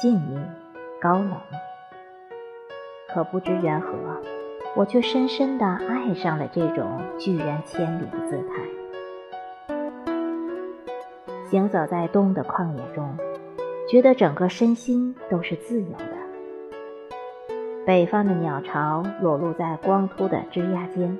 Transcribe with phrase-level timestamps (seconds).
[0.00, 0.40] 静谧，
[0.98, 1.32] 高冷。
[3.12, 3.92] 可不知缘何，
[4.74, 9.74] 我却深深地爱上了这种拒人千里的姿态。
[11.50, 13.14] 行走在冬的旷野中，
[13.90, 16.16] 觉得整个身心都是自由的。
[17.84, 21.18] 北方的鸟巢裸露在光秃的枝桠间，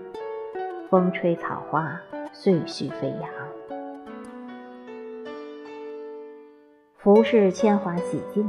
[0.89, 2.01] 风吹草花，
[2.33, 3.29] 碎絮飞扬。
[6.97, 8.47] 服饰铅华洗净，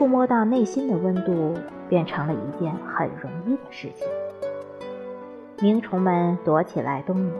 [0.00, 1.54] 触摸到内心的温度，
[1.86, 4.08] 变成了一件很容易的事情。
[5.60, 7.34] 鸣虫们躲起来冬眠，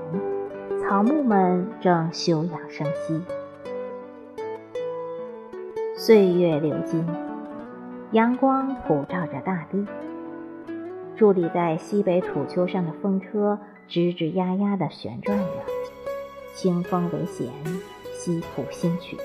[0.83, 3.19] 草木们正休养生息。
[5.97, 7.03] 岁月流金，
[8.13, 9.87] 阳光普照着大地。
[11.17, 15.45] 伫立在西北土丘上的风车，吱吱呀呀地旋转着，
[16.53, 17.49] 清风为弦，
[18.13, 19.17] 西谱新曲。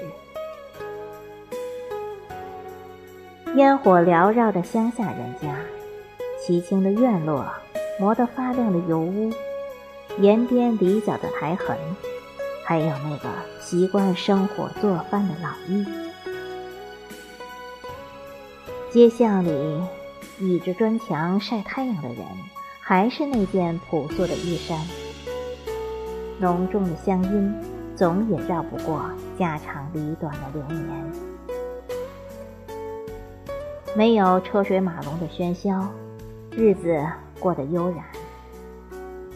[3.56, 5.56] 烟火缭绕的乡下人家，
[6.42, 7.46] 凄清的院落，
[7.98, 9.32] 磨得发亮的油污，
[10.20, 11.78] 沿边篱角的苔痕，
[12.66, 13.30] 还有那个
[13.62, 15.88] 习惯生火做饭的老妪。
[18.92, 19.82] 街巷里
[20.38, 22.26] 倚着砖墙晒太阳的人，
[22.82, 24.78] 还是那件朴素的衣衫。
[26.42, 27.56] 浓重的乡音，
[27.96, 29.10] 总也绕不过
[29.40, 31.12] 家长里短的流年。
[33.98, 35.88] 没有车水马龙的喧嚣，
[36.52, 37.02] 日子
[37.40, 38.04] 过得悠然。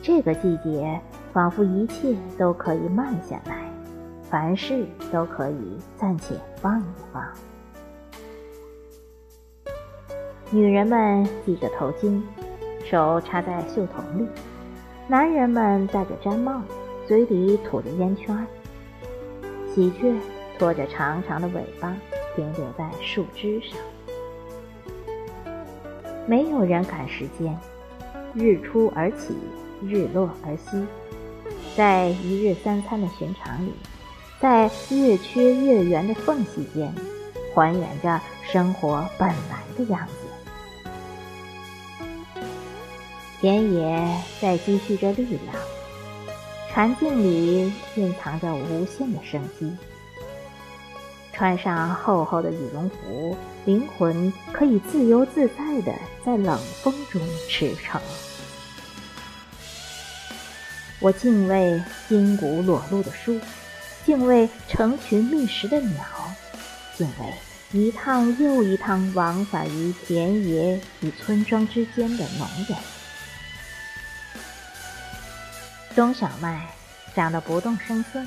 [0.01, 0.99] 这个季节，
[1.31, 3.71] 仿佛一切都可以慢下来，
[4.29, 7.23] 凡事都可以暂且放一放。
[10.51, 12.21] 女人们系着头巾，
[12.83, 14.25] 手插在袖筒里；
[15.07, 16.61] 男人们戴着毡帽，
[17.07, 18.45] 嘴里吐着烟圈。
[19.73, 20.13] 喜鹊
[20.57, 21.95] 拖着长长的尾巴，
[22.35, 23.79] 停留在树枝上。
[26.29, 27.57] 没有人赶时间，
[28.35, 29.35] 日出而起，
[29.81, 30.85] 日落而息，
[31.75, 33.73] 在一日三餐的寻常里，
[34.39, 36.93] 在月缺月圆的缝隙间，
[37.55, 40.13] 还原着生活本来的样子。
[43.41, 45.55] 田野在积蓄着力量，
[46.69, 49.75] 禅境里蕴藏着无限的生机。
[51.39, 55.93] 穿上厚厚的羽绒服，灵魂可以自由自在地
[56.25, 57.97] 在冷风中驰骋。
[60.99, 63.39] 我敬畏筋骨裸露的树，
[64.05, 66.03] 敬畏成群觅食的鸟，
[66.97, 67.33] 敬畏
[67.71, 72.77] 一趟又一趟往返于田野与村庄之间的农人。
[75.95, 76.67] 冬小麦
[77.15, 78.21] 长得不动声色，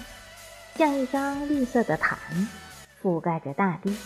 [0.79, 2.19] 像一张绿色的毯。
[3.03, 3.97] 覆盖着大地，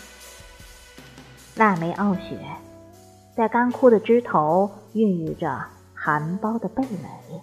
[1.56, 2.38] 腊梅傲雪，
[3.36, 7.42] 在干枯的枝头孕育着含苞的蓓蕾。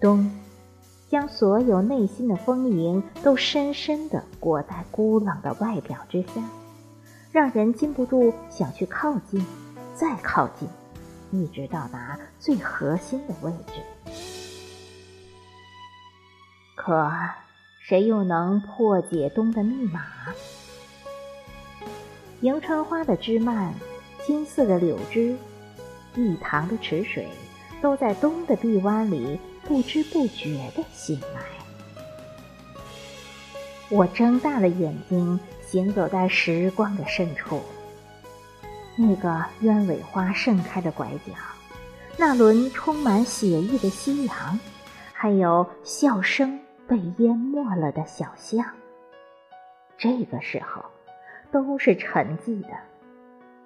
[0.00, 0.30] 冬，
[1.08, 6.42] 将所有内心的丰盈都深深地裹在孤冷的外表之下，
[7.30, 9.46] 让人禁不住想去靠近，
[9.94, 10.68] 再靠近，
[11.30, 13.80] 一直到达最核心的位置。
[16.74, 17.08] 可。
[17.88, 20.02] 谁又能破解冬的密码？
[22.40, 23.72] 迎春花的枝蔓，
[24.26, 25.36] 金色的柳枝，
[26.16, 27.28] 一塘的池水，
[27.80, 31.42] 都在冬的臂弯里不知不觉地醒来。
[33.88, 37.62] 我睁大了眼睛，行走在时光的深处。
[38.96, 41.32] 那个鸢尾花盛开的拐角，
[42.16, 44.58] 那轮充满血意的夕阳，
[45.12, 46.58] 还有笑声。
[46.86, 48.64] 被淹没了的小巷，
[49.98, 50.84] 这个时候
[51.50, 52.68] 都是沉寂的，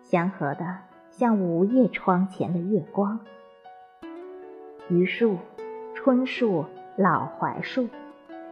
[0.02, 0.78] 祥和的
[1.10, 3.20] 像午夜窗前的月光。
[4.88, 5.36] 榆树、
[5.94, 6.64] 椿树、
[6.96, 7.88] 老槐树，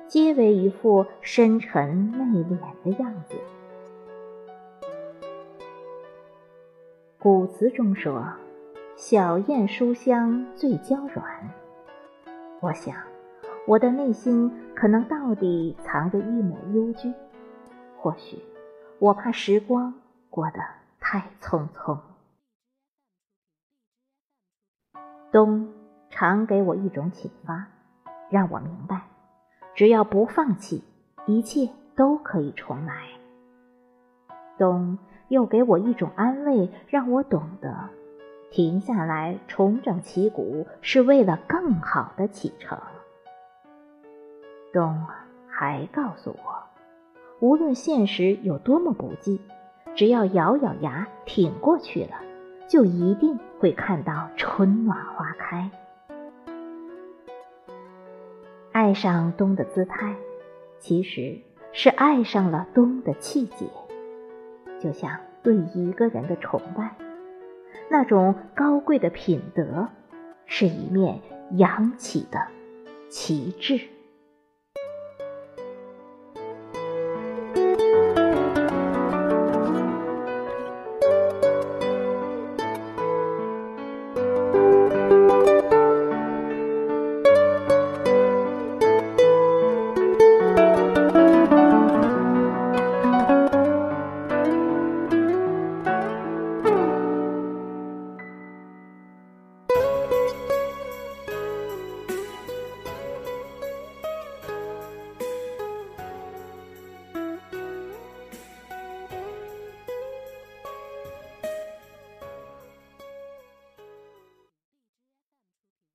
[0.06, 3.36] 皆为一副深沉内敛的样子。
[7.18, 8.22] 古词中说
[8.96, 11.24] ：“小燕书香最娇软。”
[12.60, 13.07] 我想。
[13.68, 17.12] 我的内心可能到底藏着一抹幽居，
[17.98, 18.42] 或许
[18.98, 19.92] 我怕时光
[20.30, 20.58] 过得
[20.98, 21.98] 太匆匆。
[25.30, 25.68] 冬
[26.08, 27.66] 常给我一种启发，
[28.30, 29.02] 让我明白，
[29.74, 30.82] 只要不放弃，
[31.26, 33.02] 一切都可以重来。
[34.56, 34.96] 冬
[35.28, 37.90] 又给我一种安慰，让我懂得，
[38.50, 42.78] 停下来重整旗鼓，是为了更好的启程。
[44.78, 44.96] 冬
[45.48, 46.62] 还告诉我，
[47.40, 49.40] 无论现实有多么不济，
[49.96, 52.14] 只要咬咬牙挺过去了，
[52.68, 55.68] 就一定会看到春暖花开。
[58.70, 60.14] 爱上冬的姿态，
[60.78, 61.40] 其实
[61.72, 63.66] 是爱上了冬的气节，
[64.78, 66.94] 就像对一个人的崇拜，
[67.90, 69.88] 那种高贵的品德，
[70.46, 71.18] 是一面
[71.56, 72.46] 扬起的
[73.08, 73.80] 旗帜。